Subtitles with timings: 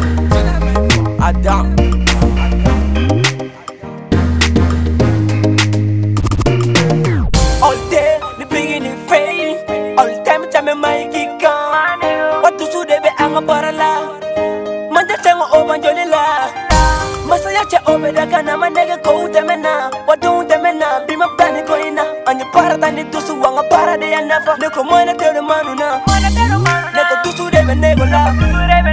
[1.28, 2.10] Adam.
[17.62, 23.38] Kacha obeda kana manege ko utemena Wadu utemena bima ko ina Anye para tani tusu
[23.40, 26.00] wanga para de yanafa Neko mwana tere manu na
[26.92, 28.32] Neko tusu rebe nego la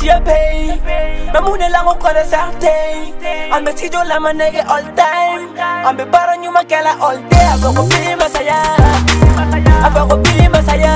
[0.05, 0.69] ya pay.
[1.33, 2.63] My moon LA MANEGUE corner TIME
[3.53, 5.53] I'm a tido la nigga all time.
[5.53, 5.61] me
[6.03, 6.65] a baron you más
[7.01, 7.39] all day.
[7.41, 8.61] I go más masaya.
[9.67, 10.95] I go be masaya.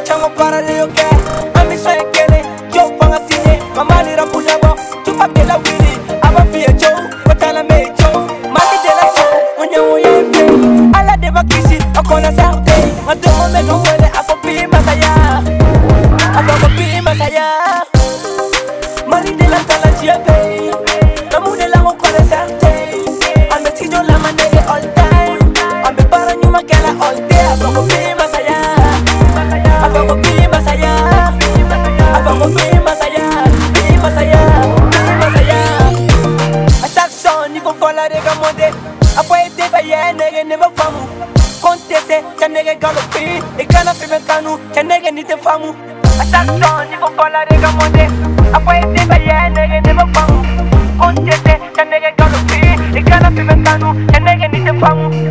[0.09, 1.10] a para A
[4.33, 4.71] kuyabo
[5.05, 7.00] tupakela wili abafiyejoo
[34.27, 35.61] masaya nini masaya
[36.85, 38.69] atakson ni ko kola de ka monde
[39.21, 41.03] apo ete ba ye nege ne ba famu
[41.63, 45.73] kontese cha nege galopi e kana pe kanu cha nege ni te famu
[46.23, 48.05] atakson ni ko kola de ka monde
[48.53, 50.39] apo ete ba ye nege ne ba famu
[51.01, 52.61] kontese cha nege galopi
[52.99, 55.30] e kana pe kanu cha nege ni te famu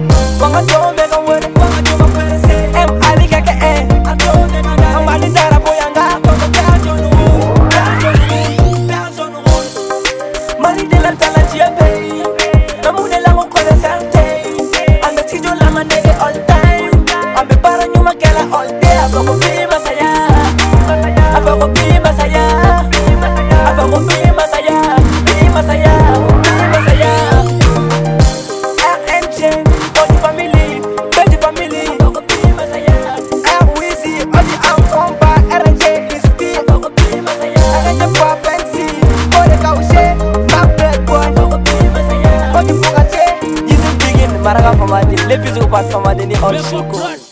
[44.49, 45.21] baraka for my day.
[45.29, 47.28] Ladies go pass for my day, all sugar.